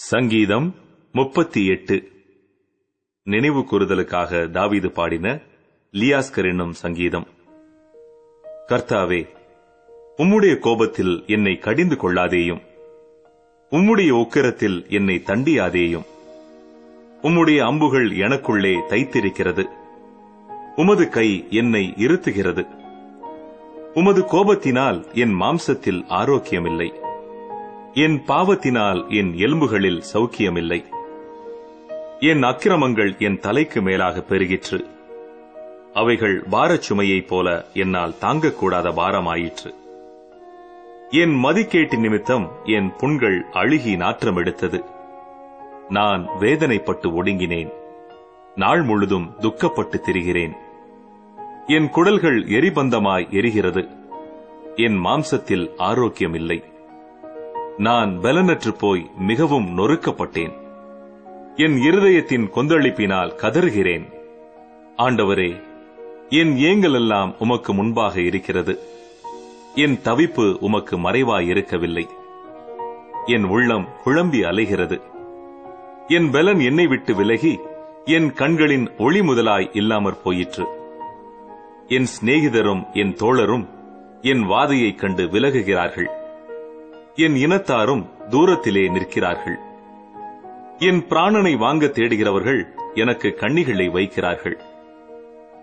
சங்கீதம் 0.00 0.74
முப்பத்தி 1.12 1.66
எட்டு 1.66 1.96
நினைவு 3.22 3.60
கூறுதலுக்காக 3.60 4.50
தாவீது 4.50 4.90
பாடின 4.90 5.40
லியாஸ்கர் 5.92 6.48
என்னும் 6.48 6.72
சங்கீதம். 6.72 7.26
கர்த்தாவே 8.68 9.28
உம்முடைய 10.16 10.58
கோபத்தில் 10.58 11.24
என்னை 11.26 11.58
கடிந்து 11.58 11.96
கொள்ளாதேயும் 11.96 12.62
உம்முடைய 13.70 14.12
உக்கிரத்தில் 14.12 14.88
என்னை 14.88 15.22
தண்டியாதேயும் 15.26 16.06
உம்முடைய 17.22 17.58
அம்புகள் 17.58 18.10
எனக்குள்ளே 18.10 18.74
தைத்திருக்கிறது 18.88 19.66
உமது 20.76 21.08
கை 21.08 21.46
என்னை 21.50 21.94
இருத்துகிறது 21.96 22.66
உமது 23.94 24.20
கோபத்தினால் 24.20 25.14
என் 25.14 25.36
மாம்சத்தில் 25.40 26.02
ஆரோக்கியமில்லை. 26.06 26.92
என் 27.94 28.22
பாவத்தினால் 28.26 29.08
என் 29.08 29.34
எலும்புகளில் 29.34 30.02
சௌக்கியமில்லை. 30.12 30.84
என் 32.20 32.42
அக்கிரமங்கள் 32.42 33.18
என் 33.18 33.40
தலைக்கு 33.40 33.82
மேலாக 33.82 34.24
பெருகிற்று. 34.28 34.86
அவைகள் 35.94 36.44
பாரச் 36.50 36.82
சுமையைப் 36.88 37.26
போல 37.26 37.66
என்னால் 37.74 38.14
தாங்கக்கூடாத 38.20 38.92
பாரமாயிற்று. 38.92 39.74
என் 41.10 41.44
மதிக்கேட்டு 41.44 41.98
நிமித்தம் 41.98 42.50
என் 42.64 42.92
புண்கள் 42.96 43.44
அழுகி 43.52 43.96
நாற்றம் 43.96 44.36
எடுத்தது. 44.36 44.84
நான் 45.88 46.26
வேதனைப்பட்டு 46.40 47.12
ஒடுங்கினேன். 47.12 47.70
நாள் 48.54 48.82
முழுதும் 48.82 49.34
துக்கப்பட்டு 49.40 50.00
திரிகிறேன். 50.06 50.52
என் 51.66 51.90
குடல்கள் 51.90 52.42
எரிபந்தமாய் 52.44 53.30
எரிகிறது. 53.30 53.88
என் 54.76 55.04
மாம்சத்தில் 55.04 55.70
ஆரோக்கியமில்லை. 55.76 56.69
நான் 57.80 58.18
பலனற்று 58.22 58.78
போய் 58.78 59.10
மிகவும் 59.18 59.78
நொறுக்கப்பட்டேன். 59.78 60.52
என் 61.56 61.74
இருதயத்தின் 61.74 62.50
கொந்தளிப்பினால் 62.54 63.34
கதறுகிறேன். 63.36 64.12
ஆண்டவரே 64.96 65.60
என் 66.28 66.56
ஏங்கலெல்லாம் 66.56 67.34
உமக்கு 67.38 67.74
முன்பாக 67.74 68.20
இருக்கிறது. 68.20 68.78
என் 69.74 69.98
தவிப்பு 70.04 70.58
உமக்கு 70.58 70.96
மறைவாய் 70.96 71.46
இருக்கவில்லை 71.46 72.08
என் 73.26 73.44
உள்ளம் 73.44 73.88
குழம்பி 74.04 74.44
அலைகிறது. 74.44 75.00
என் 76.08 76.30
பலன் 76.30 76.60
என்னை 76.60 76.86
விட்டு 76.86 77.14
விலகி 77.14 77.58
என் 78.04 78.32
கண்களின் 78.32 78.90
ஒளி 78.98 79.22
முதலாய் 79.22 79.70
இல்லாமற் 79.72 80.22
போயிற்று. 80.22 80.66
என் 81.86 82.06
சிநேகிதரும் 82.20 82.92
என் 82.92 83.14
தோழரும் 83.14 83.68
என் 84.20 84.42
வாதையைக் 84.48 84.98
கண்டு 84.98 85.24
விலகுகிறார்கள். 85.24 86.18
என் 87.14 87.34
இனத்தாரும் 87.34 88.06
தூரத்திலே 88.28 88.90
நிற்கிறார்கள். 88.90 89.58
என் 90.78 91.04
பிராணனை 91.08 91.58
வாங்க 91.58 91.86
தேடுகிறவர்கள் 91.86 92.64
எனக்கு 92.94 93.36
கண்ணிகளை 93.40 93.90
வைக்கிறார்கள். 93.90 94.60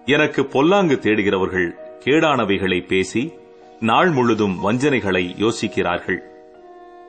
எனக்கு 0.06 0.46
பொல்லாங்கு 0.46 0.96
தேடுகிறவர்கள் 0.96 1.78
கேடானவைகளை 2.00 2.88
பேசி 2.88 3.34
நாள் 3.80 4.10
முழுதும் 4.10 4.58
வஞ்சனைகளை 4.64 5.34
யோசிக்கிறார்கள். 5.36 6.20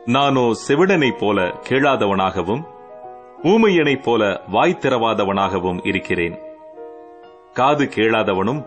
நானோ 0.05 0.50
செவிடனைப் 0.69 1.19
போல 1.19 1.42
கேளாதவனாகவும் 1.69 2.62
ஊமையனைப் 3.42 4.02
போல 4.02 4.42
வாய் 4.48 4.78
திறவாதவனாகவும் 4.80 5.86
இருக்கிறேன். 5.86 6.39
காது 7.52 7.84
கேளாதவனும் 7.84 8.67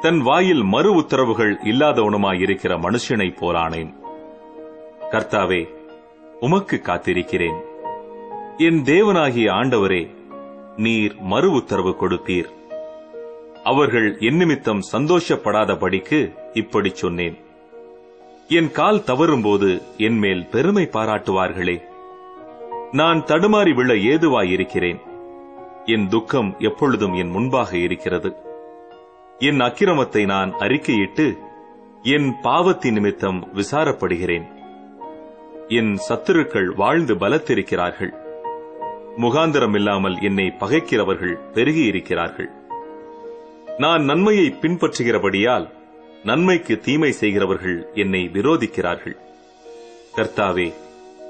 தன் 0.00 0.18
வாயில் 0.18 0.62
மறு 0.62 0.92
உத்தரவுகள் 0.92 1.58
இல்லாதவனுமாயிருக்கிற 1.64 2.78
மனுஷனைப் 2.78 3.36
போலானேன். 3.40 4.00
கர்த்தாவே 5.12 5.68
உமக்கு 6.40 6.80
காத்திருக்கிறேன். 6.84 7.58
என் 8.58 8.82
தேவனாகிய 8.82 9.46
ஆண்டவரே 9.58 10.10
நீர் 10.76 11.16
மறு 11.20 11.50
உத்தரவு 11.50 11.90
கொடுப்பீர். 11.90 12.48
அவர்கள் 13.64 14.18
என் 14.18 14.36
நிமித்தம் 14.36 14.82
சந்தோஷப்படாதபடிக்கு 14.92 16.36
இப்படி 16.52 16.90
சொன்னேன். 16.94 17.36
என் 18.48 18.70
கால் 18.70 18.98
தவறும்போது 18.98 19.82
என் 19.96 20.18
மேல் 20.18 20.46
பெருமை 20.46 20.88
பாராட்டுவார்களே. 20.92 21.82
நான் 22.92 23.24
தடுமாறி 23.24 23.74
விழ 23.74 23.92
ஏதுவாயிருக்கிறேன். 23.94 25.00
என் 25.84 26.08
துக்கம் 26.08 26.54
எப்பொழுதும் 26.58 27.14
என் 27.14 27.30
முன்பாக 27.30 27.76
இருக்கிறது. 27.76 28.36
என் 29.38 29.60
அக்கிரமத்தை 29.60 30.24
நான் 30.24 30.52
அறிக்கையிட்டு 30.58 31.38
என் 32.02 32.28
பாவத்தின் 32.42 32.92
நிமித்தம் 32.92 33.48
விசாரப்படுகிறேன். 33.54 34.46
என் 35.72 35.98
சத்துருக்கள் 36.08 36.74
வாழ்ந்து 36.74 37.14
பலத்திருக்கிறார்கள். 37.14 38.12
முகாந்திரம் 39.16 39.74
இல்லாமல் 39.74 40.20
என்னை 40.20 40.52
பகைக்கிறவர்கள் 40.60 41.38
பெருகியிருக்கிறார்கள். 41.54 42.50
நான் 43.78 44.04
நன்மையை 44.04 44.54
பின்பற்றுகிறபடியால் 44.60 45.70
நன்மைக்கு 46.24 46.78
தீமை 46.78 47.12
செய்கிறவர்கள் 47.12 47.88
என்னை 47.94 48.30
விரோதிக்கிறார்கள். 48.32 49.16
கர்த்தாவே 50.16 50.72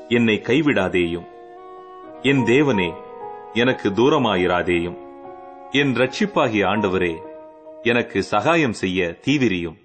என்னை 0.08 0.41
கைவிடாதேயும். 0.44 1.26
என் 2.22 2.42
தேவனே 2.44 2.94
எனக்கு 3.52 3.91
தூரமாயிராதேயும். 3.91 4.98
என் 5.70 5.94
ரட்சிப்பாகிய 5.94 6.64
ஆண்டவரே 6.64 7.14
எனக்கு 7.82 8.22
சகாயம் 8.22 8.72
செய்ய 8.72 9.14
தீவிரியும். 9.26 9.78